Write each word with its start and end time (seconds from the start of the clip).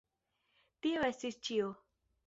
Tio 0.87 1.05
estis 1.11 1.41
ĉio. 1.51 1.73